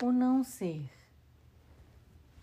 [0.00, 0.88] O não ser.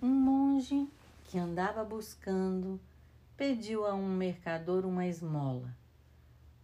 [0.01, 0.89] Um monge
[1.23, 2.77] que andava buscando
[3.37, 5.73] pediu a um mercador uma esmola.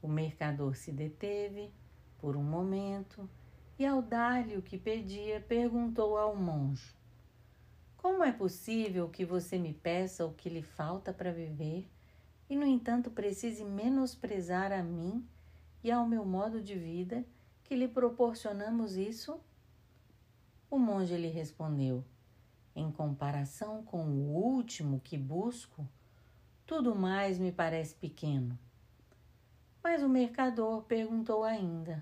[0.01, 1.71] O mercador se deteve
[2.19, 3.29] por um momento
[3.79, 6.93] e, ao dar-lhe o que pedia, perguntou ao monge:
[7.95, 11.89] Como é possível que você me peça o que lhe falta para viver
[12.49, 15.25] e, no entanto, precise menosprezar a mim
[15.81, 17.23] e ao meu modo de vida
[17.63, 19.39] que lhe proporcionamos isso?
[20.71, 22.01] O monge lhe respondeu:
[22.73, 25.85] Em comparação com o último que busco,
[26.65, 28.57] tudo mais me parece pequeno.
[29.83, 32.01] Mas o mercador perguntou ainda: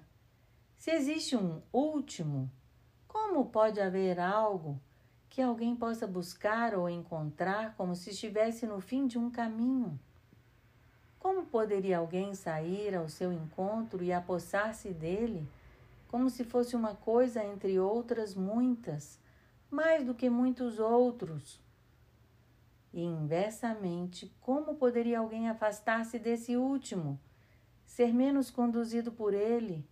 [0.77, 2.47] Se existe um último,
[3.07, 4.79] como pode haver algo
[5.31, 9.99] que alguém possa buscar ou encontrar como se estivesse no fim de um caminho?
[11.17, 15.49] Como poderia alguém sair ao seu encontro e apossar-se dele?
[16.09, 19.19] Como se fosse uma coisa entre outras muitas,
[19.69, 21.61] mais do que muitos outros.
[22.91, 27.19] E inversamente, como poderia alguém afastar-se desse último,
[27.85, 29.87] ser menos conduzido por ele,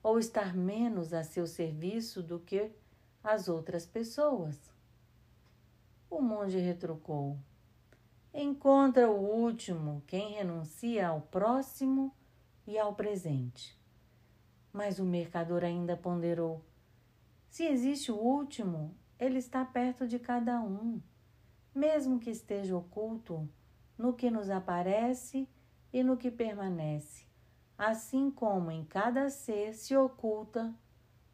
[0.00, 2.70] ou estar menos a seu serviço do que
[3.22, 4.56] as outras pessoas?
[6.08, 7.36] O monge retrucou:
[8.32, 12.14] Encontra o último quem renuncia ao próximo
[12.64, 13.77] e ao presente.
[14.72, 16.64] Mas o mercador ainda ponderou:
[17.48, 21.00] se existe o último, ele está perto de cada um,
[21.74, 23.48] mesmo que esteja oculto
[23.96, 25.48] no que nos aparece
[25.92, 27.26] e no que permanece,
[27.76, 30.74] assim como em cada ser se oculta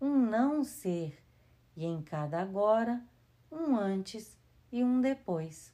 [0.00, 1.22] um não ser,
[1.76, 3.02] e em cada agora
[3.50, 4.38] um antes
[4.70, 5.72] e um depois.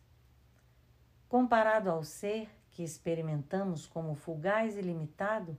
[1.29, 5.57] Comparado ao ser que experimentamos como fugaz e limitado,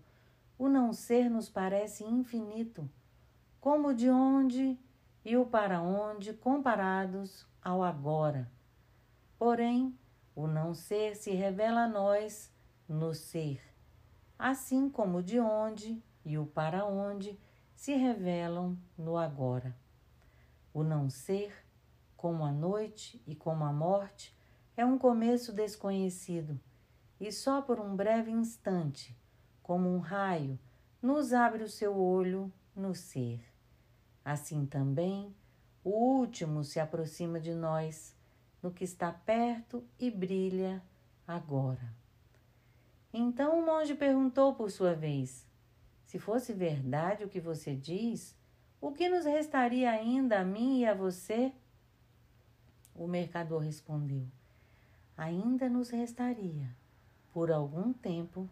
[0.61, 2.87] o não ser nos parece infinito,
[3.59, 4.77] como de onde
[5.25, 8.47] e o para onde comparados ao agora.
[9.39, 9.97] Porém,
[10.35, 12.53] o não ser se revela a nós
[12.87, 13.59] no ser,
[14.37, 17.39] assim como de onde e o para onde
[17.73, 19.75] se revelam no agora.
[20.71, 21.65] O não ser,
[22.15, 24.37] como a noite e como a morte,
[24.77, 26.59] é um começo desconhecido,
[27.19, 29.19] e só por um breve instante
[29.61, 30.59] como um raio,
[31.01, 33.43] nos abre o seu olho no ser.
[34.23, 35.33] Assim também,
[35.83, 38.15] o último se aproxima de nós,
[38.61, 40.81] no que está perto e brilha
[41.27, 41.93] agora.
[43.13, 45.45] Então o monge perguntou por sua vez:
[46.05, 48.35] Se fosse verdade o que você diz,
[48.79, 51.51] o que nos restaria ainda a mim e a você?
[52.95, 54.27] O mercador respondeu:
[55.17, 56.69] Ainda nos restaria,
[57.33, 58.49] por algum tempo,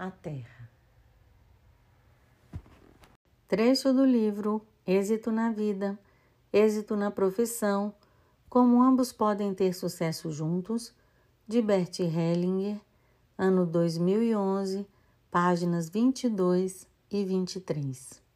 [0.00, 0.70] a terra.
[3.46, 5.98] Trecho do livro Êxito na Vida,
[6.50, 7.94] Êxito na Profissão,
[8.48, 10.94] Como Ambos Podem Ter Sucesso Juntos,
[11.46, 12.80] de Bert Hellinger,
[13.36, 14.86] ano 2011,
[15.30, 18.29] páginas 22 e 23.